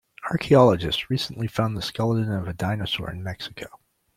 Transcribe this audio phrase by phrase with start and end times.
[0.31, 3.67] Archaeologists recently found the skeleton of a dinosaur in Mexico.